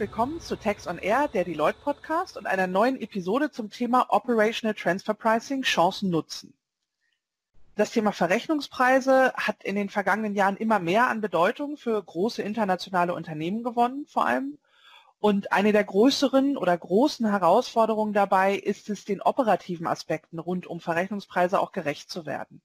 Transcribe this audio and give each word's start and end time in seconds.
willkommen 0.00 0.40
zu 0.40 0.56
Tax 0.56 0.86
on 0.86 0.96
Air, 0.96 1.28
der 1.28 1.44
Deloitte 1.44 1.78
Podcast 1.84 2.38
und 2.38 2.46
einer 2.46 2.66
neuen 2.66 2.98
Episode 2.98 3.50
zum 3.50 3.68
Thema 3.68 4.06
Operational 4.08 4.74
Transfer 4.74 5.12
Pricing 5.12 5.60
Chancen 5.60 6.08
nutzen. 6.08 6.54
Das 7.76 7.90
Thema 7.90 8.10
Verrechnungspreise 8.10 9.34
hat 9.34 9.62
in 9.62 9.76
den 9.76 9.90
vergangenen 9.90 10.34
Jahren 10.34 10.56
immer 10.56 10.78
mehr 10.78 11.08
an 11.08 11.20
Bedeutung 11.20 11.76
für 11.76 12.02
große 12.02 12.40
internationale 12.40 13.12
Unternehmen 13.12 13.62
gewonnen, 13.62 14.06
vor 14.06 14.24
allem. 14.24 14.56
Und 15.18 15.52
eine 15.52 15.72
der 15.72 15.84
größeren 15.84 16.56
oder 16.56 16.78
großen 16.78 17.28
Herausforderungen 17.28 18.14
dabei 18.14 18.54
ist 18.54 18.88
es, 18.88 19.04
den 19.04 19.20
operativen 19.20 19.86
Aspekten 19.86 20.38
rund 20.38 20.66
um 20.66 20.80
Verrechnungspreise 20.80 21.60
auch 21.60 21.72
gerecht 21.72 22.10
zu 22.10 22.24
werden. 22.24 22.62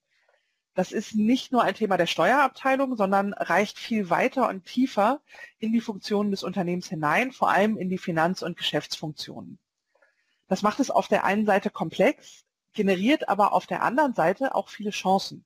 Das 0.75 0.91
ist 0.91 1.15
nicht 1.15 1.53
nur 1.53 1.63
ein 1.63 1.73
Thema 1.73 1.95
der 1.95 2.05
Steuerabteilung, 2.05 2.97
sondern 2.97 3.33
reicht 3.33 3.79
viel 3.79 4.09
weiter 4.09 4.49
und 4.49 4.65
tiefer 4.65 5.21
in 5.57 5.71
die 5.71 5.79
Funktionen 5.79 6.31
des 6.31 6.43
Unternehmens 6.43 6.89
hinein, 6.89 7.31
vor 7.31 7.49
allem 7.49 7.77
in 7.77 7.87
die 7.89 7.97
Finanz- 7.97 8.43
und 8.43 8.57
Geschäftsfunktionen. 8.57 9.57
Das 10.49 10.61
macht 10.63 10.81
es 10.81 10.91
auf 10.91 11.07
der 11.07 11.23
einen 11.23 11.45
Seite 11.45 11.69
komplex, 11.69 12.43
generiert 12.73 13.29
aber 13.29 13.53
auf 13.53 13.65
der 13.65 13.83
anderen 13.83 14.13
Seite 14.13 14.53
auch 14.53 14.67
viele 14.67 14.91
Chancen. 14.91 15.45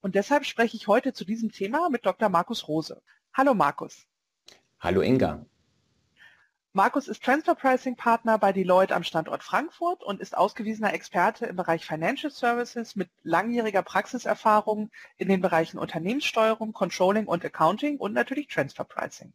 Und 0.00 0.14
deshalb 0.14 0.46
spreche 0.46 0.76
ich 0.76 0.86
heute 0.86 1.12
zu 1.12 1.24
diesem 1.24 1.50
Thema 1.50 1.90
mit 1.90 2.06
Dr. 2.06 2.28
Markus 2.28 2.68
Rose. 2.68 3.02
Hallo 3.34 3.52
Markus. 3.52 4.06
Hallo 4.78 5.00
Inga. 5.02 5.44
Markus 6.72 7.08
ist 7.08 7.24
Transfer 7.24 7.56
Pricing 7.56 7.96
Partner 7.96 8.38
bei 8.38 8.52
Deloitte 8.52 8.94
am 8.94 9.02
Standort 9.02 9.42
Frankfurt 9.42 10.04
und 10.04 10.20
ist 10.20 10.36
ausgewiesener 10.36 10.94
Experte 10.94 11.46
im 11.46 11.56
Bereich 11.56 11.84
Financial 11.84 12.30
Services 12.30 12.94
mit 12.94 13.10
langjähriger 13.24 13.82
Praxiserfahrung 13.82 14.92
in 15.16 15.26
den 15.26 15.40
Bereichen 15.40 15.78
Unternehmenssteuerung, 15.78 16.72
Controlling 16.72 17.26
und 17.26 17.44
Accounting 17.44 17.98
und 17.98 18.12
natürlich 18.12 18.46
Transfer 18.46 18.84
Pricing. 18.84 19.32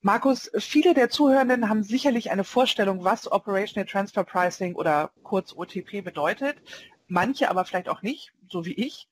Markus, 0.00 0.50
viele 0.58 0.94
der 0.94 1.10
Zuhörenden 1.10 1.68
haben 1.68 1.84
sicherlich 1.84 2.32
eine 2.32 2.42
Vorstellung, 2.42 3.04
was 3.04 3.30
Operational 3.30 3.86
Transfer 3.86 4.24
Pricing 4.24 4.74
oder 4.74 5.12
kurz 5.22 5.52
OTP 5.52 6.02
bedeutet, 6.02 6.56
manche 7.06 7.50
aber 7.50 7.64
vielleicht 7.64 7.88
auch 7.88 8.02
nicht, 8.02 8.32
so 8.48 8.64
wie 8.64 8.74
ich. 8.74 9.08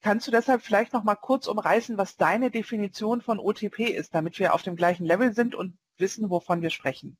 Kannst 0.00 0.26
du 0.26 0.30
deshalb 0.30 0.62
vielleicht 0.62 0.94
noch 0.94 1.04
mal 1.04 1.16
kurz 1.16 1.48
umreißen, 1.48 1.98
was 1.98 2.16
deine 2.16 2.50
Definition 2.50 3.20
von 3.20 3.38
OTP 3.38 3.90
ist, 3.90 4.14
damit 4.14 4.38
wir 4.38 4.54
auf 4.54 4.62
dem 4.62 4.74
gleichen 4.74 5.04
Level 5.04 5.34
sind 5.34 5.54
und 5.54 5.76
wissen, 6.00 6.30
wovon 6.30 6.62
wir 6.62 6.70
sprechen. 6.70 7.16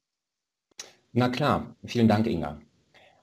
Na 1.13 1.29
klar, 1.29 1.75
vielen 1.85 2.09
Dank, 2.09 2.27
Inga. 2.27 2.61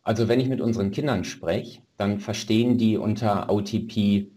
Also 0.04 0.28
wenn 0.28 0.40
ich 0.40 0.48
mit 0.48 0.62
unseren 0.62 0.92
Kindern 0.92 1.24
spreche, 1.24 1.82
dann 1.98 2.20
verstehen 2.20 2.78
die 2.78 2.98
unter 2.98 3.50
OTP 3.50 4.28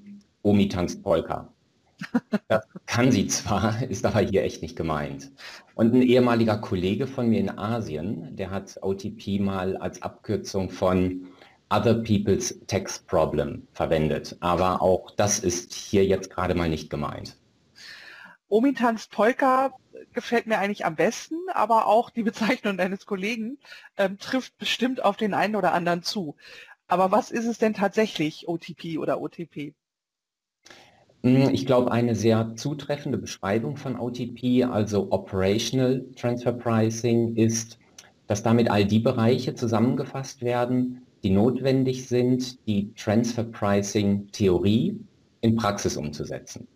Omi 0.43 0.69
tanzt 0.69 1.03
Polka. 1.03 1.53
Das 2.49 2.65
kann 2.87 3.11
sie 3.11 3.27
zwar, 3.27 3.83
ist 3.91 4.07
aber 4.07 4.21
hier 4.21 4.45
echt 4.45 4.63
nicht 4.63 4.77
gemeint. 4.77 5.33
Und 5.75 5.95
ein 5.95 6.03
ehemaliger 6.03 6.57
Kollege 6.59 7.07
von 7.07 7.29
mir 7.29 7.41
in 7.41 7.59
Asien, 7.59 8.37
der 8.37 8.51
hat 8.51 8.79
OTP 8.81 9.41
mal 9.41 9.77
als 9.77 10.01
Abkürzung 10.01 10.71
von 10.71 11.27
Other 11.71 11.95
People's 11.95 12.59
Tax 12.67 13.01
Problem 13.01 13.67
verwendet. 13.73 14.37
Aber 14.41 14.81
auch 14.81 15.11
das 15.11 15.41
ist 15.41 15.75
hier 15.75 16.07
jetzt 16.07 16.31
gerade 16.31 16.55
mal 16.55 16.69
nicht 16.69 16.89
gemeint. 16.89 17.37
Omi 18.49 18.73
tanzt 18.73 19.11
Polka 19.11 19.75
gefällt 20.13 20.47
mir 20.47 20.59
eigentlich 20.59 20.85
am 20.85 20.97
besten, 20.97 21.37
aber 21.53 21.87
auch 21.87 22.11
die 22.11 22.23
Bezeichnung 22.31 22.77
deines 22.77 23.07
Kollegen 23.07 23.59
ähm, 23.97 24.19
trifft 24.19 24.57
bestimmt 24.59 25.05
auf 25.05 25.17
den 25.17 25.35
einen 25.35 25.57
oder 25.57 25.73
anderen 25.73 26.03
zu. 26.03 26.37
Aber 26.87 27.11
was 27.11 27.31
ist 27.31 27.47
es 27.47 27.59
denn 27.59 27.75
tatsächlich, 27.75 28.49
OTP 28.49 28.99
oder 28.99 29.21
OTP? 29.21 29.75
Hm, 31.23 31.51
ich 31.53 31.67
glaube, 31.67 31.93
eine 31.93 32.15
sehr 32.15 32.55
zutreffende 32.57 33.19
Beschreibung 33.19 33.77
von 33.77 33.99
OTP, 33.99 34.65
also 34.65 35.11
Operational 35.11 36.07
Transfer 36.17 36.53
Pricing, 36.53 37.37
ist, 37.37 37.79
dass 38.27 38.43
damit 38.43 38.71
all 38.71 38.85
die 38.87 39.01
Bereiche 39.01 39.55
zusammengefasst 39.55 40.43
werden, 40.43 41.03
die 41.23 41.31
notwendig 41.31 42.07
sind, 42.07 42.67
die 42.67 42.95
Transfer 42.95 43.45
Pricing 43.45 44.29
Theorie 44.31 44.99
in 45.41 45.57
Praxis 45.57 45.97
umzusetzen. 45.97 46.69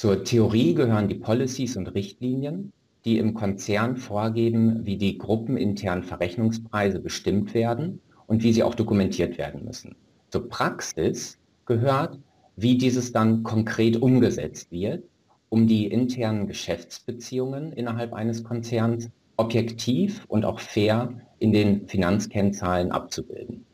Zur 0.00 0.24
Theorie 0.24 0.72
gehören 0.72 1.08
die 1.08 1.14
Policies 1.14 1.76
und 1.76 1.88
Richtlinien, 1.88 2.72
die 3.04 3.18
im 3.18 3.34
Konzern 3.34 3.98
vorgeben, 3.98 4.86
wie 4.86 4.96
die 4.96 5.18
gruppeninternen 5.18 6.04
Verrechnungspreise 6.04 7.00
bestimmt 7.00 7.52
werden 7.52 8.00
und 8.26 8.42
wie 8.42 8.54
sie 8.54 8.62
auch 8.62 8.74
dokumentiert 8.74 9.36
werden 9.36 9.62
müssen. 9.62 9.96
Zur 10.30 10.48
Praxis 10.48 11.36
gehört, 11.66 12.18
wie 12.56 12.78
dieses 12.78 13.12
dann 13.12 13.42
konkret 13.42 14.00
umgesetzt 14.00 14.72
wird, 14.72 15.04
um 15.50 15.66
die 15.66 15.88
internen 15.88 16.46
Geschäftsbeziehungen 16.46 17.74
innerhalb 17.74 18.14
eines 18.14 18.42
Konzerns 18.42 19.10
objektiv 19.36 20.24
und 20.28 20.46
auch 20.46 20.60
fair 20.60 21.12
in 21.40 21.52
den 21.52 21.86
Finanzkennzahlen 21.88 22.90
abzubilden. 22.90 23.66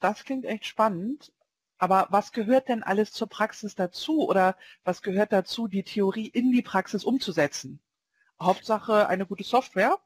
Das 0.00 0.24
klingt 0.24 0.46
echt 0.46 0.64
spannend. 0.64 1.30
Aber 1.82 2.06
was 2.10 2.30
gehört 2.30 2.68
denn 2.68 2.84
alles 2.84 3.10
zur 3.10 3.28
Praxis 3.28 3.74
dazu 3.74 4.28
oder 4.28 4.54
was 4.84 5.02
gehört 5.02 5.32
dazu, 5.32 5.66
die 5.66 5.82
Theorie 5.82 6.28
in 6.28 6.52
die 6.52 6.62
Praxis 6.62 7.02
umzusetzen? 7.02 7.80
Hauptsache 8.40 9.08
eine 9.08 9.26
gute 9.26 9.42
Software? 9.42 9.96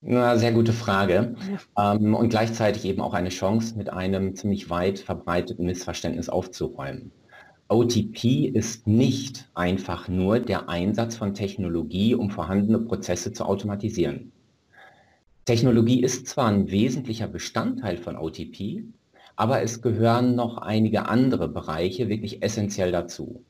Na, 0.00 0.36
sehr 0.36 0.50
gute 0.50 0.72
Frage. 0.72 1.36
Ähm, 1.78 2.16
und 2.16 2.30
gleichzeitig 2.30 2.84
eben 2.86 3.00
auch 3.00 3.14
eine 3.14 3.28
Chance, 3.28 3.78
mit 3.78 3.88
einem 3.88 4.34
ziemlich 4.34 4.68
weit 4.68 4.98
verbreiteten 4.98 5.64
Missverständnis 5.64 6.28
aufzuräumen. 6.28 7.12
OTP 7.68 8.48
ist 8.52 8.88
nicht 8.88 9.48
einfach 9.54 10.08
nur 10.08 10.40
der 10.40 10.68
Einsatz 10.68 11.14
von 11.14 11.34
Technologie, 11.34 12.16
um 12.16 12.30
vorhandene 12.30 12.80
Prozesse 12.80 13.32
zu 13.32 13.44
automatisieren. 13.44 14.32
Technologie 15.44 16.02
ist 16.02 16.26
zwar 16.26 16.48
ein 16.48 16.68
wesentlicher 16.68 17.28
Bestandteil 17.28 17.96
von 17.96 18.16
OTP, 18.16 18.82
aber 19.36 19.62
es 19.62 19.82
gehören 19.82 20.34
noch 20.34 20.58
einige 20.58 21.06
andere 21.06 21.48
Bereiche 21.48 22.08
wirklich 22.08 22.42
essentiell 22.42 22.92
dazu. 22.92 23.44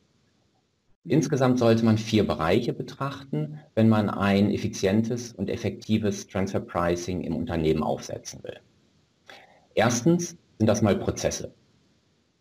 Insgesamt 1.04 1.58
sollte 1.58 1.84
man 1.84 1.98
vier 1.98 2.24
Bereiche 2.24 2.72
betrachten, 2.72 3.58
wenn 3.74 3.88
man 3.88 4.08
ein 4.08 4.52
effizientes 4.52 5.32
und 5.32 5.50
effektives 5.50 6.28
Transfer 6.28 6.60
Pricing 6.60 7.22
im 7.22 7.34
Unternehmen 7.34 7.82
aufsetzen 7.82 8.42
will. 8.44 8.60
Erstens 9.74 10.36
sind 10.58 10.68
das 10.68 10.82
mal 10.82 10.96
Prozesse. 10.96 11.52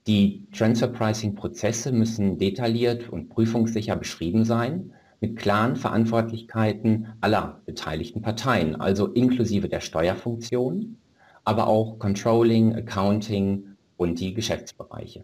Die 0.05 0.47
Transfer 0.51 0.87
Pricing 0.87 1.33
Prozesse 1.33 1.91
müssen 1.91 2.37
detailliert 2.37 3.09
und 3.09 3.29
prüfungssicher 3.29 3.95
beschrieben 3.95 4.45
sein, 4.45 4.93
mit 5.21 5.37
klaren 5.37 5.75
Verantwortlichkeiten 5.75 7.07
aller 7.21 7.61
beteiligten 7.65 8.21
Parteien, 8.21 8.75
also 8.75 9.07
inklusive 9.07 9.69
der 9.69 9.79
Steuerfunktion, 9.79 10.97
aber 11.43 11.67
auch 11.67 11.99
Controlling, 11.99 12.75
Accounting 12.75 13.75
und 13.97 14.19
die 14.19 14.33
Geschäftsbereiche. 14.33 15.23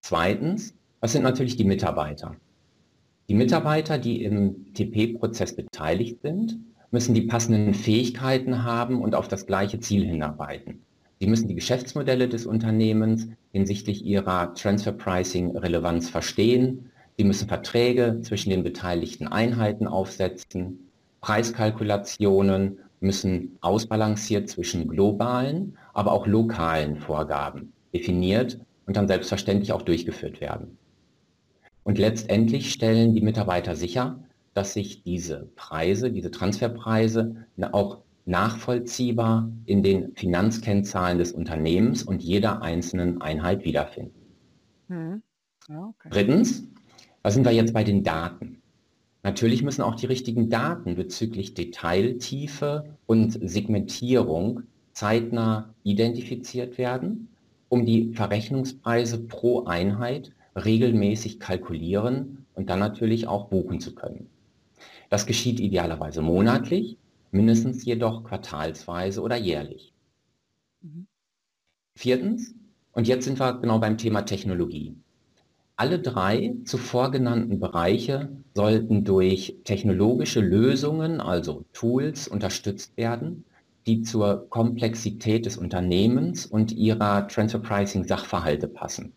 Zweitens, 0.00 0.74
was 1.00 1.12
sind 1.12 1.22
natürlich 1.22 1.56
die 1.56 1.64
Mitarbeiter? 1.64 2.36
Die 3.28 3.34
Mitarbeiter, 3.34 3.98
die 3.98 4.24
im 4.24 4.74
TP-Prozess 4.74 5.54
beteiligt 5.54 6.20
sind, 6.22 6.58
müssen 6.90 7.14
die 7.14 7.22
passenden 7.22 7.74
Fähigkeiten 7.74 8.64
haben 8.64 9.00
und 9.00 9.14
auf 9.14 9.28
das 9.28 9.46
gleiche 9.46 9.78
Ziel 9.80 10.04
hinarbeiten. 10.04 10.82
Sie 11.20 11.26
müssen 11.26 11.48
die 11.48 11.54
Geschäftsmodelle 11.54 12.28
des 12.28 12.46
Unternehmens 12.46 13.28
hinsichtlich 13.52 14.04
ihrer 14.04 14.54
Transfer 14.54 14.92
Pricing 14.92 15.56
Relevanz 15.56 16.08
verstehen. 16.08 16.90
Sie 17.18 17.24
müssen 17.24 17.46
Verträge 17.46 18.20
zwischen 18.22 18.50
den 18.50 18.64
beteiligten 18.64 19.28
Einheiten 19.28 19.86
aufsetzen, 19.86 20.90
Preiskalkulationen 21.20 22.78
müssen 23.00 23.58
ausbalanciert 23.60 24.48
zwischen 24.48 24.88
globalen, 24.88 25.76
aber 25.92 26.12
auch 26.12 26.26
lokalen 26.26 26.96
Vorgaben 26.96 27.72
definiert 27.92 28.60
und 28.86 28.96
dann 28.96 29.08
selbstverständlich 29.08 29.72
auch 29.72 29.82
durchgeführt 29.82 30.40
werden. 30.40 30.78
Und 31.82 31.98
letztendlich 31.98 32.72
stellen 32.72 33.14
die 33.14 33.22
Mitarbeiter 33.22 33.74
sicher, 33.74 34.22
dass 34.54 34.74
sich 34.74 35.02
diese 35.02 35.48
Preise, 35.56 36.10
diese 36.12 36.30
Transferpreise 36.30 37.46
auch 37.72 38.02
nachvollziehbar 38.26 39.50
in 39.64 39.82
den 39.82 40.14
Finanzkennzahlen 40.14 41.18
des 41.18 41.32
Unternehmens 41.32 42.02
und 42.02 42.22
jeder 42.22 42.62
einzelnen 42.62 43.20
Einheit 43.22 43.64
wiederfinden. 43.64 44.20
Hm. 44.88 45.22
Okay. 45.68 46.08
Drittens, 46.10 46.64
was 47.22 47.34
sind 47.34 47.44
wir 47.44 47.52
jetzt 47.52 47.72
bei 47.72 47.84
den 47.84 48.02
Daten? 48.02 48.59
Natürlich 49.22 49.62
müssen 49.62 49.82
auch 49.82 49.94
die 49.94 50.06
richtigen 50.06 50.48
Daten 50.48 50.94
bezüglich 50.94 51.54
Detailtiefe 51.54 52.96
und 53.06 53.38
Segmentierung 53.42 54.62
zeitnah 54.92 55.74
identifiziert 55.82 56.78
werden, 56.78 57.28
um 57.68 57.84
die 57.84 58.12
Verrechnungspreise 58.14 59.18
pro 59.18 59.64
Einheit 59.64 60.32
regelmäßig 60.56 61.38
kalkulieren 61.38 62.46
und 62.54 62.70
dann 62.70 62.78
natürlich 62.78 63.26
auch 63.26 63.48
buchen 63.48 63.80
zu 63.80 63.94
können. 63.94 64.28
Das 65.10 65.26
geschieht 65.26 65.60
idealerweise 65.60 66.22
monatlich, 66.22 66.96
mindestens 67.30 67.84
jedoch 67.84 68.24
quartalsweise 68.24 69.20
oder 69.22 69.36
jährlich. 69.36 69.92
Mhm. 70.82 71.06
Viertens, 71.94 72.54
und 72.92 73.06
jetzt 73.06 73.24
sind 73.24 73.38
wir 73.38 73.54
genau 73.54 73.78
beim 73.78 73.98
Thema 73.98 74.22
Technologie. 74.22 74.96
Alle 75.80 75.98
drei 75.98 76.56
zuvor 76.66 77.10
genannten 77.10 77.58
Bereiche 77.58 78.28
sollten 78.52 79.02
durch 79.02 79.56
technologische 79.64 80.40
Lösungen, 80.42 81.22
also 81.22 81.64
Tools, 81.72 82.28
unterstützt 82.28 82.98
werden, 82.98 83.46
die 83.86 84.02
zur 84.02 84.46
Komplexität 84.50 85.46
des 85.46 85.56
Unternehmens 85.56 86.44
und 86.44 86.70
ihrer 86.72 87.26
Transfer 87.28 87.60
Pricing 87.60 88.06
Sachverhalte 88.06 88.68
passen, 88.68 89.14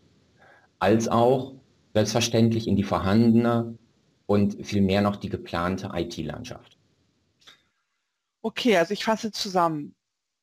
als 0.78 1.06
auch 1.06 1.52
selbstverständlich 1.92 2.66
in 2.66 2.76
die 2.76 2.82
vorhandene 2.82 3.76
und 4.24 4.64
vielmehr 4.66 5.02
noch 5.02 5.16
die 5.16 5.28
geplante 5.28 5.90
IT-Landschaft. 5.92 6.78
Okay, 8.40 8.78
also 8.78 8.94
ich 8.94 9.04
fasse 9.04 9.32
zusammen. 9.32 9.94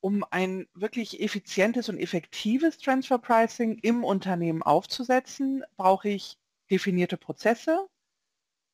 Um 0.01 0.25
ein 0.29 0.67
wirklich 0.73 1.21
effizientes 1.21 1.87
und 1.87 1.97
effektives 1.97 2.77
Transfer 2.79 3.19
Pricing 3.19 3.77
im 3.83 4.03
Unternehmen 4.03 4.63
aufzusetzen, 4.63 5.63
brauche 5.77 6.09
ich 6.09 6.37
definierte 6.69 7.17
Prozesse, 7.17 7.87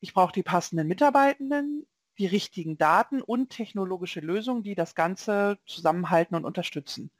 ich 0.00 0.14
brauche 0.14 0.32
die 0.32 0.42
passenden 0.42 0.88
Mitarbeitenden, 0.88 1.86
die 2.18 2.26
richtigen 2.26 2.78
Daten 2.78 3.20
und 3.22 3.50
technologische 3.50 4.20
Lösungen, 4.20 4.62
die 4.62 4.74
das 4.74 4.94
Ganze 4.94 5.58
zusammenhalten 5.66 6.34
und 6.34 6.44
unterstützen. 6.44 7.10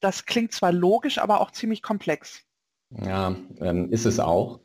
Das 0.00 0.26
klingt 0.26 0.52
zwar 0.52 0.72
logisch, 0.72 1.18
aber 1.18 1.40
auch 1.40 1.50
ziemlich 1.50 1.82
komplex. 1.82 2.42
Ja, 2.90 3.36
ähm, 3.60 3.90
ist 3.90 4.04
es 4.04 4.18
auch. 4.18 4.60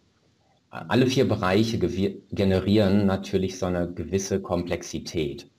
Alle 0.69 1.07
vier 1.07 1.27
Bereiche 1.27 1.79
generieren 1.79 3.05
natürlich 3.05 3.57
so 3.57 3.67
eine 3.67 3.91
gewisse 3.93 4.41
Komplexität. 4.41 5.49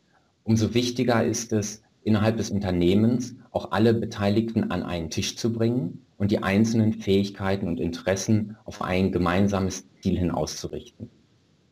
Umso 0.44 0.74
wichtiger 0.74 1.24
ist 1.24 1.52
es, 1.52 1.82
innerhalb 2.08 2.38
des 2.38 2.50
Unternehmens 2.50 3.36
auch 3.52 3.70
alle 3.70 3.94
Beteiligten 3.94 4.72
an 4.72 4.82
einen 4.82 5.10
Tisch 5.10 5.36
zu 5.36 5.52
bringen 5.52 6.04
und 6.16 6.32
die 6.32 6.42
einzelnen 6.42 6.92
Fähigkeiten 6.92 7.68
und 7.68 7.78
Interessen 7.78 8.56
auf 8.64 8.82
ein 8.82 9.12
gemeinsames 9.12 9.86
Ziel 10.00 10.18
hin 10.18 10.32
auszurichten. 10.32 11.08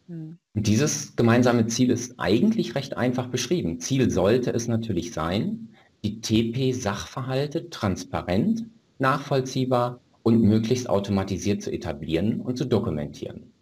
Hm. 0.08 0.38
Und 0.54 0.66
dieses 0.66 1.16
gemeinsame 1.16 1.66
Ziel 1.66 1.90
ist 1.90 2.14
eigentlich 2.18 2.74
recht 2.74 2.96
einfach 2.96 3.26
beschrieben. 3.26 3.80
Ziel 3.80 4.10
sollte 4.10 4.52
es 4.52 4.68
natürlich 4.68 5.12
sein, 5.12 5.70
die 6.04 6.20
TP-Sachverhalte 6.20 7.70
transparent, 7.70 8.66
nachvollziehbar 8.98 10.00
und 10.22 10.42
möglichst 10.42 10.88
automatisiert 10.88 11.62
zu 11.62 11.72
etablieren 11.72 12.40
und 12.40 12.56
zu 12.56 12.64
dokumentieren. 12.64 13.52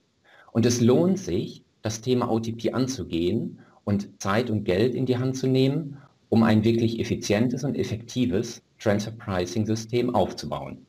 Und 0.52 0.66
es 0.66 0.80
lohnt 0.80 1.18
sich, 1.18 1.64
das 1.82 2.00
Thema 2.00 2.30
OTP 2.30 2.72
anzugehen 2.72 3.58
und 3.84 4.20
Zeit 4.20 4.48
und 4.48 4.64
Geld 4.64 4.94
in 4.94 5.04
die 5.04 5.18
Hand 5.18 5.36
zu 5.36 5.46
nehmen, 5.46 5.98
um 6.34 6.42
ein 6.42 6.64
wirklich 6.64 6.98
effizientes 6.98 7.62
und 7.62 7.76
effektives 7.76 8.60
Transfer 8.80 9.12
Pricing 9.12 9.66
System 9.66 10.12
aufzubauen. 10.12 10.84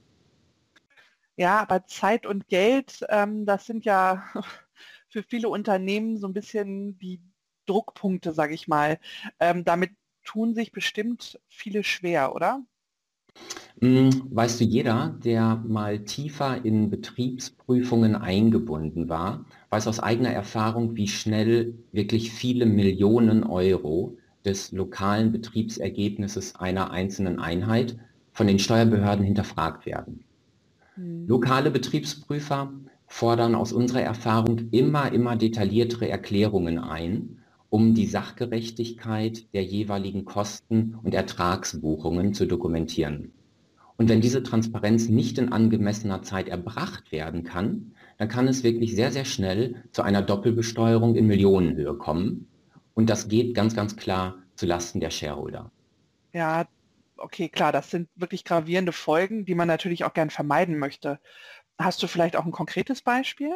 Ja, 1.38 1.60
aber 1.60 1.86
Zeit 1.86 2.26
und 2.26 2.48
Geld, 2.48 3.06
ähm, 3.10 3.46
das 3.46 3.68
sind 3.68 3.86
ja 3.86 4.24
für 5.10 5.22
viele 5.22 5.50
Unternehmen 5.50 6.18
so 6.18 6.28
ein 6.28 6.34
bisschen 6.34 6.98
die 6.98 7.22
Druckpunkte, 7.68 8.34
sage 8.34 8.56
ich 8.56 8.68
mal. 8.68 9.00
Ähm, 9.40 9.64
damit 9.64 9.92
tun 10.24 10.56
sich 10.56 10.72
bestimmt 10.72 11.40
viele 11.48 11.84
schwer, 11.84 12.34
oder? 12.34 12.64
Hm, 13.82 14.10
weißt 14.32 14.62
du, 14.62 14.64
jeder, 14.64 15.18
der 15.24 15.58
mal 15.68 16.00
tiefer 16.06 16.64
in 16.64 16.90
Betriebsprüfungen 16.90 18.16
eingebunden 18.16 19.10
war, 19.10 19.46
weiß 19.70 19.88
aus 19.88 20.00
eigener 20.00 20.32
Erfahrung, 20.32 20.96
wie 20.96 21.08
schnell 21.08 21.76
wirklich 21.92 22.32
viele 22.32 22.66
Millionen 22.66 23.44
Euro 23.44 24.18
des 24.46 24.72
lokalen 24.72 25.32
Betriebsergebnisses 25.32 26.56
einer 26.56 26.92
einzelnen 26.92 27.40
Einheit 27.40 27.98
von 28.32 28.48
den 28.48 28.60
Steuerbehörden 28.60 29.26
hinterfragt 29.26 29.86
werden. 29.86 30.24
Mhm. 30.96 31.28
Lokale 31.28 31.72
Betriebsprüfer 31.72 32.74
fordern 33.08 33.56
aus 33.56 33.74
unserer 33.74 34.02
Erfahrung 34.02 34.70
immer, 34.72 35.12
immer 35.12 35.36
detailliertere 35.36 36.10
Erklärungen 36.10 36.80
ein, 36.80 37.38
um 37.70 37.94
die 37.94 38.08
Sachgerechtigkeit 38.08 39.54
der 39.54 39.64
jeweiligen 39.64 40.26
Kosten 40.26 40.98
und 41.04 41.14
Ertragsbuchungen 41.14 42.34
zu 42.34 42.46
dokumentieren. 42.46 43.32
Und 43.98 44.10
wenn 44.10 44.22
diese 44.22 44.44
Transparenz 44.44 45.10
nicht 45.10 45.38
in 45.38 45.52
angemessener 45.52 46.22
Zeit 46.22 46.50
erbracht 46.50 47.12
werden 47.12 47.44
kann, 47.44 47.94
dann 48.18 48.28
kann 48.28 48.48
es 48.48 48.64
wirklich 48.64 48.96
sehr, 48.96 49.12
sehr 49.12 49.26
schnell 49.26 49.76
zu 49.92 50.02
einer 50.04 50.22
Doppelbesteuerung 50.22 51.16
in 51.16 51.28
Millionenhöhe 51.28 51.96
kommen. 51.96 52.48
Und 52.96 53.10
das 53.10 53.28
geht 53.28 53.54
ganz, 53.54 53.76
ganz 53.76 53.96
klar 53.96 54.36
zu 54.56 54.66
Lasten 54.66 55.00
der 55.00 55.12
Shareholder. 55.12 55.72
Ja, 56.34 56.66
okay, 57.18 57.50
klar, 57.50 57.72
das 57.72 57.92
sind 57.92 58.10
wirklich 58.16 58.44
gravierende 58.44 58.92
Folgen, 58.92 59.46
die 59.46 59.54
man 59.54 59.68
natürlich 59.68 60.04
auch 60.04 60.14
gern 60.14 60.32
vermeiden 60.32 60.80
möchte. 60.80 61.20
Hast 61.78 62.02
du 62.02 62.08
vielleicht 62.08 62.36
auch 62.36 62.46
ein 62.46 62.52
konkretes 62.52 63.04
Beispiel? 63.04 63.52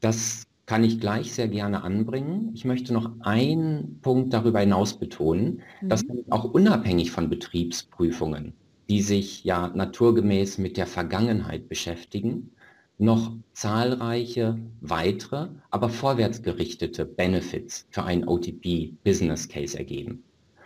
Das 0.00 0.44
kann 0.64 0.84
ich 0.84 1.00
gleich 1.00 1.34
sehr 1.34 1.48
gerne 1.48 1.82
anbringen. 1.82 2.52
Ich 2.54 2.64
möchte 2.64 2.94
noch 2.94 3.20
einen 3.20 4.00
Punkt 4.00 4.32
darüber 4.32 4.60
hinaus 4.60 4.98
betonen, 4.98 5.62
mhm. 5.82 5.88
dass 5.90 6.04
auch 6.30 6.44
unabhängig 6.44 7.10
von 7.10 7.28
Betriebsprüfungen 7.28 8.54
die 8.88 9.02
sich 9.02 9.44
ja 9.44 9.68
naturgemäß 9.68 10.58
mit 10.58 10.76
der 10.76 10.86
Vergangenheit 10.86 11.68
beschäftigen, 11.68 12.52
noch 12.98 13.32
zahlreiche 13.52 14.58
weitere, 14.80 15.48
aber 15.70 15.88
vorwärtsgerichtete 15.88 17.04
Benefits 17.04 17.86
für 17.90 18.04
einen 18.04 18.26
OTP 18.26 18.92
Business 19.04 19.48
Case 19.48 19.78
ergeben. 19.78 20.24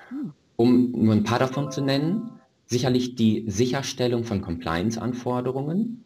Hm. 0.09 0.33
Um 0.57 0.91
nur 0.93 1.15
ein 1.15 1.25
paar 1.25 1.39
davon 1.39 1.71
zu 1.71 1.83
nennen, 1.83 2.31
sicherlich 2.67 3.15
die 3.15 3.45
Sicherstellung 3.49 4.25
von 4.25 4.41
Compliance-Anforderungen, 4.41 6.05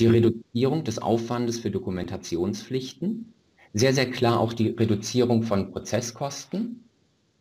die 0.00 0.06
Reduzierung 0.06 0.84
des 0.84 0.98
Aufwandes 0.98 1.60
für 1.60 1.70
Dokumentationspflichten, 1.70 3.32
sehr, 3.74 3.94
sehr 3.94 4.10
klar 4.10 4.40
auch 4.40 4.52
die 4.52 4.68
Reduzierung 4.68 5.42
von 5.42 5.70
Prozesskosten 5.72 6.84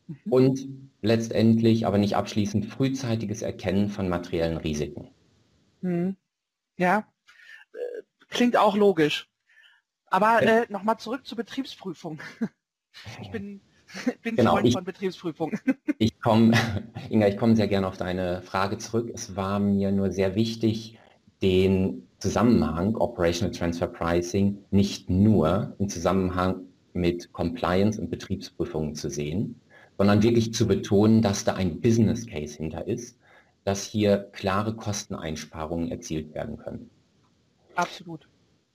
mhm. 0.07 0.15
und 0.29 0.67
letztendlich, 1.01 1.87
aber 1.87 1.97
nicht 1.97 2.15
abschließend, 2.15 2.65
frühzeitiges 2.65 3.41
Erkennen 3.41 3.89
von 3.89 4.09
materiellen 4.09 4.57
Risiken. 4.57 5.09
Hm. 5.81 6.15
Ja, 6.77 7.05
klingt 8.31 8.57
auch 8.57 8.75
logisch. 8.75 9.29
Aber 10.07 10.41
äh, 10.41 10.65
nochmal 10.69 10.97
zurück 10.97 11.25
zur 11.25 11.37
Betriebsprüfung. 11.37 12.19
Ich 13.21 13.31
bin, 13.31 13.61
bin 14.21 14.35
genau, 14.35 14.51
Freund 14.51 14.67
ich, 14.67 14.73
von 14.73 14.83
Betriebsprüfung. 14.83 15.57
Ich 15.97 16.19
komme, 16.19 16.51
Inga, 17.09 17.27
ich 17.27 17.37
komme 17.37 17.55
sehr 17.55 17.69
gerne 17.69 17.87
auf 17.87 17.95
deine 17.95 18.41
Frage 18.41 18.77
zurück. 18.79 19.09
Es 19.13 19.37
war 19.37 19.59
mir 19.59 19.93
nur 19.93 20.11
sehr 20.11 20.35
wichtig, 20.35 20.99
den 21.41 22.07
Zusammenhang 22.19 22.95
Operational 22.95 23.55
Transfer 23.55 23.87
Pricing 23.87 24.65
nicht 24.71 25.09
nur 25.09 25.75
im 25.79 25.87
Zusammenhang 25.87 26.65
mit 26.93 27.31
Compliance 27.31 27.99
und 27.99 28.09
Betriebsprüfungen 28.09 28.93
zu 28.95 29.09
sehen, 29.09 29.61
sondern 29.97 30.21
wirklich 30.21 30.53
zu 30.53 30.67
betonen, 30.67 31.21
dass 31.21 31.45
da 31.45 31.53
ein 31.53 31.79
Business 31.79 32.27
Case 32.27 32.57
hinter 32.57 32.87
ist, 32.87 33.17
dass 33.63 33.85
hier 33.85 34.17
klare 34.33 34.75
Kosteneinsparungen 34.75 35.91
erzielt 35.91 36.33
werden 36.33 36.57
können. 36.57 36.89
Absolut. 37.75 38.27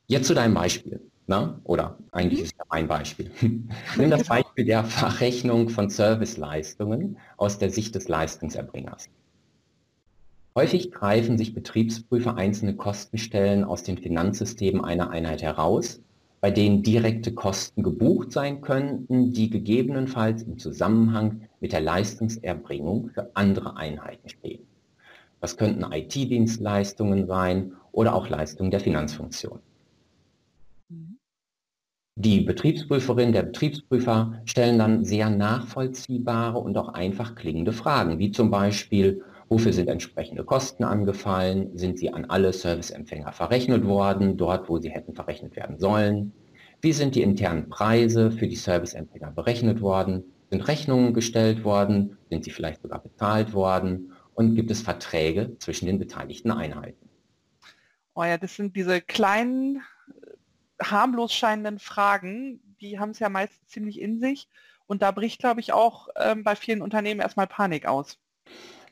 Jetzt 0.07 0.27
zu 0.27 0.35
deinem 0.35 0.55
Beispiel. 0.55 1.01
Na? 1.27 1.41
Ne? 1.41 1.61
Oder 1.65 1.99
eigentlich 2.13 2.41
mhm. 2.41 2.45
ist 2.47 2.55
ja 2.57 2.65
ein 2.69 2.89
Beispiel. 2.89 3.31
Nimm 3.97 4.11
das 4.11 4.25
Beispiel 4.25 4.65
der 4.65 4.85
Verrechnung 4.85 5.69
von 5.69 5.91
Serviceleistungen 5.91 7.19
aus 7.37 7.59
der 7.59 7.71
Sicht 7.71 7.95
des 7.95 8.09
Leistungserbringers. 8.09 9.09
Häufig 10.55 10.93
greifen 10.93 11.37
sich 11.37 11.55
Betriebsprüfer 11.55 12.37
einzelne 12.37 12.77
Kostenstellen 12.77 13.65
aus 13.65 13.83
den 13.83 13.99
Finanzsystemen 13.99 14.83
einer 14.83 15.11
Einheit 15.11 15.43
heraus 15.43 16.01
bei 16.47 16.53
denen 16.53 16.85
direkte 16.85 17.33
Kosten 17.33 17.83
gebucht 17.83 18.31
sein 18.31 18.61
könnten, 18.61 19.33
die 19.33 19.51
gegebenenfalls 19.51 20.43
im 20.43 20.59
Zusammenhang 20.59 21.49
mit 21.61 21.73
der 21.73 21.81
Leistungserbringung 21.81 23.11
für 23.11 23.31
andere 23.35 23.77
Einheiten 23.77 24.29
stehen. 24.29 24.65
Das 25.41 25.57
könnten 25.57 25.91
IT-Dienstleistungen 25.91 27.27
sein 27.27 27.73
oder 27.91 28.15
auch 28.15 28.29
Leistungen 28.29 28.71
der 28.71 28.79
Finanzfunktion. 28.79 29.59
Die 32.19 32.41
Betriebsprüferin, 32.41 33.33
der 33.33 33.43
Betriebsprüfer 33.43 34.41
stellen 34.47 34.79
dann 34.79 35.05
sehr 35.05 35.29
nachvollziehbare 35.29 36.59
und 36.59 36.79
auch 36.79 36.89
einfach 36.89 37.35
klingende 37.35 37.75
Fragen, 37.75 38.19
wie 38.19 38.31
zum 38.31 38.51
Beispiel, 38.51 39.23
wofür 39.51 39.75
sind 39.75 39.89
entsprechende 39.89 40.43
Kosten 40.43 40.85
angefallen, 40.85 41.77
sind 41.77 41.99
sie 41.99 42.11
an 42.11 42.25
alle 42.25 42.55
Serviceempfänger 42.55 43.33
verrechnet 43.33 43.85
worden, 43.85 44.39
dort 44.39 44.71
wo 44.71 44.79
sie 44.79 44.91
hätten 44.91 45.15
verrechnet 45.15 45.57
werden 45.57 45.79
sollen, 45.79 46.33
wie 46.81 46.95
sind 46.95 47.15
die 47.17 47.23
internen 47.23 47.69
Preise 47.69 48.31
für 48.31 48.49
die 48.49 48.57
Serviceempfänger 48.57 49.33
berechnet 49.33 49.83
worden, 49.83 50.25
sind 50.51 50.67
Rechnungen 50.69 51.13
gestellt 51.13 51.65
worden, 51.65 52.17
sind 52.31 52.45
sie 52.45 52.51
vielleicht 52.51 52.81
sogar 52.81 53.03
bezahlt 53.03 53.53
worden? 53.53 54.13
Und 54.35 54.55
gibt 54.55 54.71
es 54.71 54.83
Verträge 54.83 55.57
zwischen 55.59 55.87
den 55.87 55.99
beteiligten 55.99 56.51
Einheiten. 56.51 57.09
Oh 58.15 58.25
ja, 58.25 58.37
das 58.37 58.57
sind 58.57 58.77
diese 58.77 59.01
kleinen, 59.01 59.83
harmlos 60.83 61.33
scheinenden 61.33 61.79
Fragen, 61.79 62.61
die 62.81 62.99
haben 62.99 63.11
es 63.11 63.19
ja 63.19 63.29
meist 63.29 63.69
ziemlich 63.69 64.01
in 64.01 64.19
sich 64.19 64.49
und 64.87 65.03
da 65.03 65.11
bricht, 65.11 65.41
glaube 65.41 65.61
ich, 65.61 65.73
auch 65.73 66.09
ähm, 66.17 66.45
bei 66.45 66.57
vielen 66.57 66.83
Unternehmen 66.83 67.21
erstmal 67.21 67.47
Panik 67.47 67.87
aus. 67.87 68.19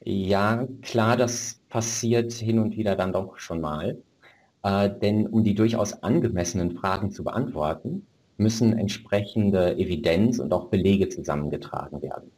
Ja, 0.02 0.66
klar, 0.82 1.16
das 1.16 1.60
passiert 1.68 2.32
hin 2.32 2.58
und 2.58 2.76
wieder 2.76 2.96
dann 2.96 3.12
doch 3.12 3.38
schon 3.38 3.60
mal. 3.60 4.02
Äh, 4.62 4.90
denn 4.90 5.26
um 5.26 5.44
die 5.44 5.54
durchaus 5.54 6.02
angemessenen 6.02 6.76
Fragen 6.76 7.10
zu 7.10 7.24
beantworten, 7.24 8.06
müssen 8.36 8.76
entsprechende 8.76 9.76
Evidenz 9.78 10.38
und 10.38 10.52
auch 10.52 10.68
Belege 10.68 11.08
zusammengetragen 11.08 12.02
werden. 12.02 12.30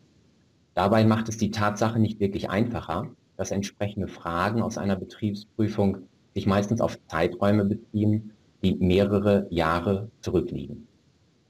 Dabei 0.75 1.05
macht 1.05 1.29
es 1.29 1.39
die 1.39 1.51
Tatsache 1.51 1.99
nicht 1.99 2.21
wirklich 2.21 2.51
einfacher, 2.51 3.09
dass 3.37 3.51
entsprechende 3.51 4.09
Fragen 4.09 4.63
aus 4.63 4.77
einer 4.77 4.97
Betriebsprüfung 4.97 5.99
sich 6.35 6.47
meistens 6.47 6.83
auf 6.83 6.99
Zeiträume 7.09 7.65
beziehen, 7.65 8.33
die 8.63 8.75
mehrere 8.77 9.47
Jahre 9.51 10.11
zurückliegen. 10.21 10.87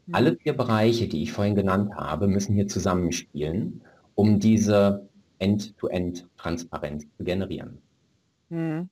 Mhm. 0.06 0.14
Alle 0.14 0.36
vier 0.36 0.56
Bereiche, 0.56 1.08
die 1.08 1.22
ich 1.22 1.32
vorhin 1.32 1.54
genannt 1.54 1.94
habe, 1.94 2.26
müssen 2.26 2.54
hier 2.54 2.68
zusammenspielen, 2.68 3.82
um 4.14 4.40
diese 4.40 5.08
End-to-End-Transparenz 5.38 7.06
zu 7.16 7.24
generieren. 7.24 7.78
Mhm. 8.48 8.88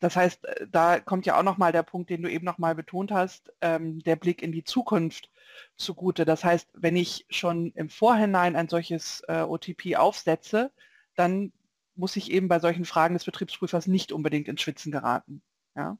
Das 0.00 0.16
heißt, 0.16 0.44
äh, 0.46 0.66
da 0.70 0.98
kommt 0.98 1.26
ja 1.26 1.38
auch 1.38 1.42
nochmal 1.42 1.72
der 1.72 1.82
Punkt, 1.82 2.10
den 2.10 2.22
du 2.22 2.30
eben 2.30 2.44
nochmal 2.44 2.74
betont 2.74 3.12
hast, 3.12 3.52
ähm, 3.60 4.00
der 4.00 4.16
Blick 4.16 4.42
in 4.42 4.52
die 4.52 4.64
Zukunft 4.64 5.30
zugute. 5.76 6.24
Das 6.24 6.44
heißt, 6.44 6.68
wenn 6.74 6.96
ich 6.96 7.26
schon 7.28 7.72
im 7.72 7.90
Vorhinein 7.90 8.56
ein 8.56 8.68
solches 8.68 9.22
äh, 9.28 9.42
OTP 9.42 9.96
aufsetze, 9.96 10.72
dann 11.16 11.52
muss 11.94 12.16
ich 12.16 12.30
eben 12.30 12.48
bei 12.48 12.58
solchen 12.58 12.86
Fragen 12.86 13.14
des 13.14 13.24
Betriebsprüfers 13.24 13.86
nicht 13.86 14.10
unbedingt 14.10 14.48
ins 14.48 14.62
Schwitzen 14.62 14.90
geraten. 14.90 15.42
Ja? 15.76 15.98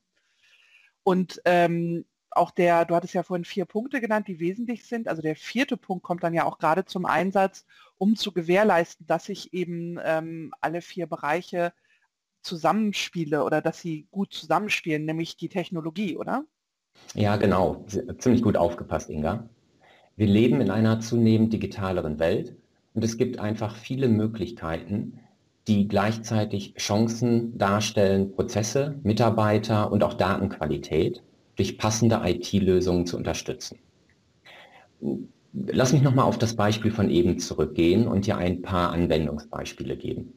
Und 1.02 1.40
ähm, 1.44 2.04
auch 2.30 2.50
der, 2.50 2.84
du 2.84 2.94
hattest 2.94 3.14
ja 3.14 3.22
vorhin 3.22 3.44
vier 3.44 3.64
Punkte 3.64 4.00
genannt, 4.00 4.28
die 4.28 4.40
wesentlich 4.40 4.86
sind. 4.86 5.08
Also 5.08 5.22
der 5.22 5.36
vierte 5.36 5.76
Punkt 5.76 6.04
kommt 6.04 6.22
dann 6.22 6.34
ja 6.34 6.44
auch 6.44 6.58
gerade 6.58 6.84
zum 6.84 7.04
Einsatz, 7.04 7.66
um 7.98 8.16
zu 8.16 8.32
gewährleisten, 8.32 9.06
dass 9.06 9.28
ich 9.28 9.52
eben 9.52 9.98
ähm, 10.02 10.52
alle 10.60 10.80
vier 10.80 11.06
Bereiche 11.06 11.72
zusammenspiele 12.42 13.44
oder 13.44 13.60
dass 13.60 13.80
sie 13.80 14.06
gut 14.10 14.32
zusammenspielen, 14.32 15.04
nämlich 15.04 15.36
die 15.36 15.48
Technologie, 15.48 16.16
oder? 16.16 16.44
Ja, 17.14 17.36
genau. 17.36 17.84
Ziemlich 18.18 18.42
gut 18.42 18.56
aufgepasst, 18.56 19.10
Inga. 19.10 19.48
Wir 20.16 20.26
leben 20.26 20.60
in 20.60 20.70
einer 20.70 21.00
zunehmend 21.00 21.52
digitaleren 21.52 22.18
Welt 22.18 22.56
und 22.94 23.04
es 23.04 23.16
gibt 23.16 23.38
einfach 23.38 23.76
viele 23.76 24.08
Möglichkeiten, 24.08 25.20
die 25.70 25.86
gleichzeitig 25.86 26.74
Chancen 26.78 27.56
darstellen, 27.56 28.32
Prozesse, 28.32 28.98
Mitarbeiter 29.04 29.92
und 29.92 30.02
auch 30.02 30.14
Datenqualität 30.14 31.22
durch 31.54 31.78
passende 31.78 32.22
IT-Lösungen 32.24 33.06
zu 33.06 33.16
unterstützen. 33.16 33.78
Lass 35.52 35.92
mich 35.92 36.02
nochmal 36.02 36.24
auf 36.24 36.38
das 36.38 36.56
Beispiel 36.56 36.90
von 36.90 37.08
eben 37.08 37.38
zurückgehen 37.38 38.08
und 38.08 38.26
dir 38.26 38.36
ein 38.36 38.62
paar 38.62 38.90
Anwendungsbeispiele 38.90 39.96
geben. 39.96 40.32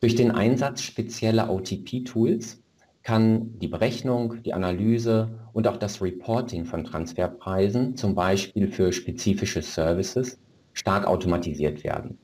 Durch 0.00 0.14
den 0.14 0.30
Einsatz 0.30 0.80
spezieller 0.80 1.50
OTP-Tools 1.50 2.62
kann 3.02 3.58
die 3.58 3.68
Berechnung, 3.68 4.42
die 4.42 4.54
Analyse 4.54 5.40
und 5.52 5.68
auch 5.68 5.76
das 5.76 6.00
Reporting 6.00 6.64
von 6.64 6.84
Transferpreisen, 6.84 7.96
zum 7.96 8.14
Beispiel 8.14 8.68
für 8.68 8.94
spezifische 8.94 9.60
Services, 9.60 10.38
stark 10.72 11.06
automatisiert 11.06 11.84
werden. 11.84 12.16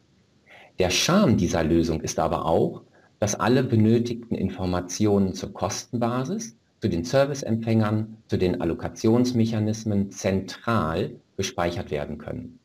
Der 0.79 0.91
Charme 0.91 1.37
dieser 1.37 1.65
Lösung 1.65 2.01
ist 2.01 2.19
aber 2.19 2.47
auch, 2.47 2.83
dass 3.19 3.35
alle 3.35 3.65
benötigten 3.65 4.37
Informationen 4.37 5.35
zur 5.35 5.53
Kostenbasis, 5.53 6.57
zu 6.81 6.89
den 6.89 7.03
Serviceempfängern, 7.03 8.19
zu 8.29 8.37
den 8.37 8.61
Allokationsmechanismen 8.61 10.13
zentral 10.13 11.17
gespeichert 11.37 11.91
werden 11.91 12.19
können. 12.19 12.61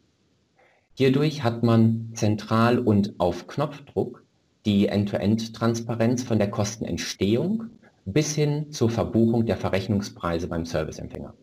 Hierdurch 0.96 1.43
hat 1.43 1.63
man 1.63 2.12
zentral 2.13 2.77
und 2.77 3.15
auf 3.17 3.48
Knopfdruck 3.48 4.24
die 4.67 4.88
End-to-End-Transparenz 4.88 6.24
von 6.24 6.38
der 6.38 6.51
Kostenentstehung 6.51 7.65
bis 8.05 8.36
hin 8.36 8.72
zur 8.72 8.91
Verbuchung 8.91 9.48
der 9.48 9.58
Verrechnungspreise 9.58 10.48
beim 10.48 10.65
Serviceempfänger. 10.65 11.34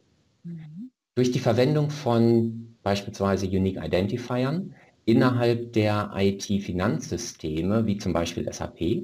Mhm. 0.44 0.90
Durch 1.16 1.32
die 1.32 1.40
Verwendung 1.40 1.90
von 1.90 2.76
beispielsweise 2.84 3.46
Unique 3.46 3.82
Identifiern 3.82 4.74
innerhalb 5.04 5.72
der 5.72 6.10
IT-Finanzsysteme, 6.14 7.86
wie 7.86 7.98
zum 7.98 8.12
Beispiel 8.12 8.50
SAP, 8.52 9.02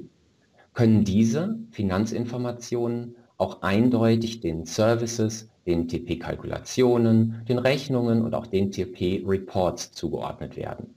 können 0.73 1.03
diese 1.03 1.57
Finanzinformationen 1.71 3.15
auch 3.37 3.61
eindeutig 3.61 4.39
den 4.39 4.65
Services, 4.65 5.49
den 5.65 5.87
TP-Kalkulationen, 5.87 7.43
den 7.47 7.59
Rechnungen 7.59 8.21
und 8.21 8.33
auch 8.33 8.47
den 8.47 8.71
TP-Reports 8.71 9.91
zugeordnet 9.91 10.55
werden. 10.55 10.95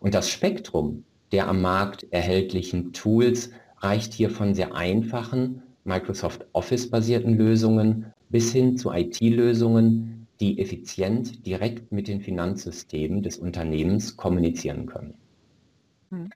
Und 0.00 0.14
das 0.14 0.30
Spektrum 0.30 1.04
der 1.32 1.48
am 1.48 1.60
Markt 1.60 2.06
erhältlichen 2.10 2.92
Tools 2.92 3.50
reicht 3.78 4.12
hier 4.12 4.30
von 4.30 4.54
sehr 4.54 4.74
einfachen 4.74 5.62
Microsoft 5.84 6.44
Office-basierten 6.52 7.36
Lösungen 7.36 8.06
bis 8.28 8.52
hin 8.52 8.76
zu 8.76 8.92
IT-Lösungen, 8.92 10.19
die 10.40 10.58
effizient 10.58 11.46
direkt 11.46 11.92
mit 11.92 12.08
den 12.08 12.20
Finanzsystemen 12.20 13.22
des 13.22 13.38
Unternehmens 13.38 14.16
kommunizieren 14.16 14.86
können. 14.86 15.14
Hm. 16.10 16.30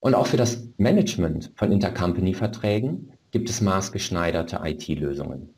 Und 0.00 0.14
auch 0.14 0.26
für 0.26 0.36
das 0.36 0.68
Management 0.78 1.52
von 1.54 1.70
Intercompany-Verträgen 1.70 3.12
gibt 3.30 3.48
es 3.48 3.60
maßgeschneiderte 3.60 4.60
IT-Lösungen. 4.64 5.50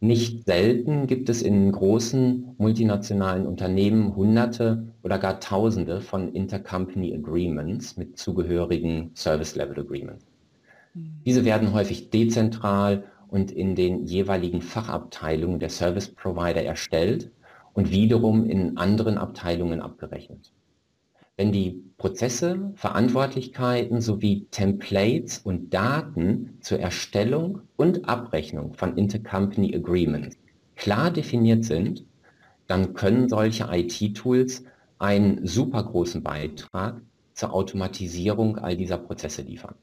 Nicht 0.00 0.44
selten 0.44 1.08
gibt 1.08 1.28
es 1.28 1.42
in 1.42 1.72
großen 1.72 2.54
multinationalen 2.56 3.46
Unternehmen 3.46 4.14
Hunderte 4.14 4.92
oder 5.02 5.18
gar 5.18 5.40
Tausende 5.40 6.00
von 6.00 6.32
Intercompany 6.32 7.12
Agreements 7.14 7.96
mit 7.96 8.16
zugehörigen 8.16 9.10
Service 9.16 9.56
Level 9.56 9.80
Agreements. 9.80 10.24
Mhm. 10.94 11.20
Diese 11.26 11.44
werden 11.44 11.72
häufig 11.72 12.10
dezentral 12.10 13.04
und 13.28 13.50
in 13.50 13.74
den 13.74 14.04
jeweiligen 14.04 14.62
Fachabteilungen 14.62 15.60
der 15.60 15.70
Service 15.70 16.08
Provider 16.08 16.62
erstellt 16.62 17.30
und 17.74 17.90
wiederum 17.90 18.44
in 18.44 18.76
anderen 18.76 19.18
Abteilungen 19.18 19.80
abgerechnet. 19.80 20.52
Wenn 21.36 21.52
die 21.52 21.84
Prozesse, 21.98 22.72
Verantwortlichkeiten 22.74 24.00
sowie 24.00 24.46
Templates 24.50 25.38
und 25.38 25.72
Daten 25.72 26.58
zur 26.60 26.80
Erstellung 26.80 27.60
und 27.76 28.08
Abrechnung 28.08 28.74
von 28.74 28.96
Intercompany 28.96 29.72
Agreements 29.76 30.36
klar 30.74 31.12
definiert 31.12 31.64
sind, 31.64 32.04
dann 32.66 32.92
können 32.94 33.28
solche 33.28 33.68
IT-Tools 33.70 34.64
einen 34.98 35.46
super 35.46 35.84
großen 35.84 36.24
Beitrag 36.24 37.00
zur 37.34 37.52
Automatisierung 37.52 38.58
all 38.58 38.76
dieser 38.76 38.98
Prozesse 38.98 39.42
liefern. 39.42 39.76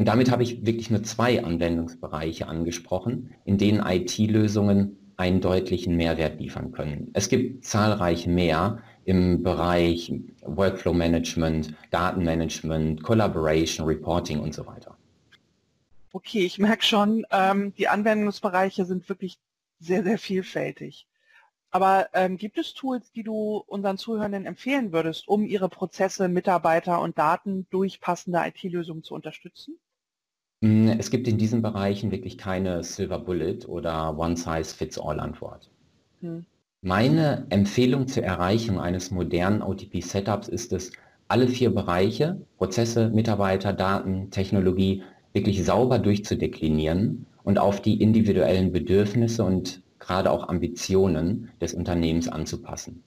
Und 0.00 0.06
damit 0.06 0.30
habe 0.30 0.42
ich 0.42 0.64
wirklich 0.64 0.88
nur 0.88 1.02
zwei 1.02 1.44
Anwendungsbereiche 1.44 2.48
angesprochen, 2.48 3.34
in 3.44 3.58
denen 3.58 3.84
IT-Lösungen 3.84 5.12
einen 5.18 5.42
deutlichen 5.42 5.94
Mehrwert 5.94 6.40
liefern 6.40 6.72
können. 6.72 7.10
Es 7.12 7.28
gibt 7.28 7.66
zahlreich 7.66 8.26
mehr 8.26 8.82
im 9.04 9.42
Bereich 9.42 10.10
Workflow 10.40 10.94
Management, 10.94 11.74
Datenmanagement, 11.90 13.02
Collaboration, 13.02 13.86
Reporting 13.86 14.40
und 14.40 14.54
so 14.54 14.66
weiter. 14.66 14.96
Okay, 16.14 16.46
ich 16.46 16.58
merke 16.58 16.82
schon, 16.82 17.26
ähm, 17.30 17.74
die 17.74 17.88
Anwendungsbereiche 17.88 18.86
sind 18.86 19.06
wirklich 19.06 19.38
sehr, 19.80 20.02
sehr 20.02 20.16
vielfältig. 20.16 21.06
Aber 21.70 22.08
ähm, 22.14 22.38
gibt 22.38 22.56
es 22.56 22.72
Tools, 22.72 23.12
die 23.12 23.22
du 23.22 23.62
unseren 23.66 23.98
Zuhörenden 23.98 24.46
empfehlen 24.46 24.92
würdest, 24.92 25.28
um 25.28 25.44
ihre 25.44 25.68
Prozesse, 25.68 26.28
Mitarbeiter 26.28 27.02
und 27.02 27.18
Daten 27.18 27.66
durch 27.68 28.00
passende 28.00 28.40
IT-Lösungen 28.46 29.02
zu 29.02 29.14
unterstützen? 29.14 29.78
Mm, 30.60 30.88
es 30.98 31.10
gibt 31.10 31.26
in 31.26 31.38
diesen 31.38 31.62
Bereichen 31.62 32.10
wirklich 32.10 32.36
keine 32.36 32.82
Silver 32.82 33.18
Bullet 33.18 33.60
oder 33.66 34.18
One-Size-Fits-All-Antwort. 34.18 35.70
Hm. 36.20 36.44
Meine 36.82 37.46
Empfehlung 37.50 38.08
zur 38.08 38.24
Erreichung 38.24 38.80
eines 38.80 39.10
modernen 39.10 39.62
OTP-Setups 39.62 40.48
ist 40.48 40.72
es, 40.72 40.92
alle 41.28 41.48
vier 41.48 41.72
Bereiche, 41.72 42.40
Prozesse, 42.58 43.10
Mitarbeiter, 43.10 43.72
Daten, 43.72 44.30
Technologie, 44.30 45.02
wirklich 45.32 45.64
sauber 45.64 45.98
durchzudeklinieren 45.98 47.26
und 47.44 47.58
auf 47.58 47.80
die 47.80 48.02
individuellen 48.02 48.72
Bedürfnisse 48.72 49.44
und 49.44 49.82
gerade 49.98 50.30
auch 50.30 50.48
Ambitionen 50.48 51.50
des 51.60 51.72
Unternehmens 51.72 52.28
anzupassen. 52.28 53.04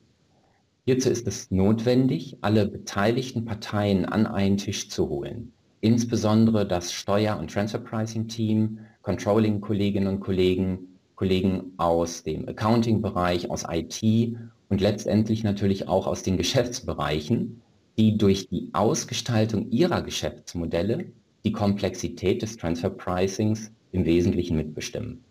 Hierzu 0.85 1.09
ist 1.09 1.27
es 1.27 1.51
notwendig, 1.51 2.37
alle 2.41 2.65
beteiligten 2.65 3.45
Parteien 3.45 4.05
an 4.05 4.25
einen 4.25 4.57
Tisch 4.57 4.89
zu 4.89 5.09
holen 5.09 5.51
insbesondere 5.83 6.65
das 6.65 6.93
Steuer- 6.93 7.37
und 7.37 7.51
Transfer 7.51 7.77
Pricing 7.77 8.29
Team, 8.29 8.79
Controlling-Kolleginnen 9.01 10.07
und 10.07 10.21
Kollegen, 10.21 10.97
Kollegen 11.15 11.73
aus 11.75 12.23
dem 12.23 12.47
Accounting-Bereich, 12.47 13.51
aus 13.51 13.65
IT 13.69 14.37
und 14.69 14.79
letztendlich 14.79 15.43
natürlich 15.43 15.89
auch 15.89 16.07
aus 16.07 16.23
den 16.23 16.37
Geschäftsbereichen, 16.37 17.61
die 17.97 18.17
durch 18.17 18.47
die 18.47 18.69
Ausgestaltung 18.71 19.69
ihrer 19.71 20.01
Geschäftsmodelle 20.01 21.11
die 21.43 21.51
Komplexität 21.51 22.41
des 22.41 22.55
Transfer 22.55 22.89
Pricings 22.89 23.69
im 23.91 24.05
Wesentlichen 24.05 24.55
mitbestimmen. 24.55 25.25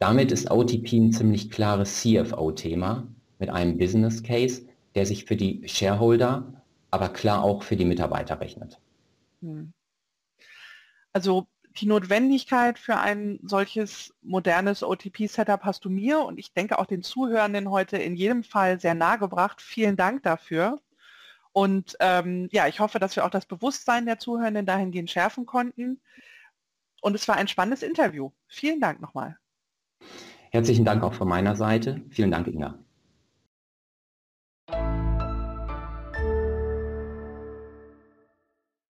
Damit 0.00 0.32
ist 0.32 0.50
OTP 0.50 0.92
ein 0.94 1.12
ziemlich 1.12 1.50
klares 1.50 2.00
CFO-Thema 2.00 3.06
mit 3.38 3.50
einem 3.50 3.78
Business 3.78 4.24
Case, 4.24 4.62
der 4.96 5.06
sich 5.06 5.24
für 5.24 5.36
die 5.36 5.62
Shareholder, 5.66 6.52
aber 6.90 7.10
klar 7.10 7.44
auch 7.44 7.62
für 7.62 7.76
die 7.76 7.84
Mitarbeiter 7.84 8.40
rechnet. 8.40 8.80
Hm. 9.40 9.72
Also 11.12 11.48
die 11.80 11.86
Notwendigkeit 11.86 12.78
für 12.78 12.96
ein 12.96 13.38
solches 13.42 14.14
modernes 14.22 14.82
OTP-Setup 14.82 15.62
hast 15.62 15.84
du 15.84 15.90
mir 15.90 16.20
und 16.20 16.38
ich 16.38 16.52
denke 16.52 16.78
auch 16.78 16.86
den 16.86 17.02
Zuhörenden 17.02 17.70
heute 17.70 17.98
in 17.98 18.16
jedem 18.16 18.44
Fall 18.44 18.80
sehr 18.80 18.94
nahe 18.94 19.18
gebracht. 19.18 19.60
Vielen 19.60 19.96
Dank 19.96 20.22
dafür. 20.22 20.80
Und 21.52 21.96
ähm, 22.00 22.48
ja, 22.52 22.66
ich 22.66 22.80
hoffe, 22.80 22.98
dass 22.98 23.16
wir 23.16 23.24
auch 23.24 23.30
das 23.30 23.46
Bewusstsein 23.46 24.04
der 24.04 24.18
Zuhörenden 24.18 24.66
dahingehend 24.66 25.10
schärfen 25.10 25.46
konnten. 25.46 26.00
Und 27.00 27.14
es 27.14 27.28
war 27.28 27.36
ein 27.36 27.48
spannendes 27.48 27.82
Interview. 27.82 28.30
Vielen 28.46 28.80
Dank 28.80 29.00
nochmal. 29.00 29.38
Herzlichen 30.50 30.84
Dank 30.84 31.02
auch 31.02 31.14
von 31.14 31.28
meiner 31.28 31.56
Seite. 31.56 32.02
Vielen 32.10 32.30
Dank, 32.30 32.46
Inga. 32.46 32.78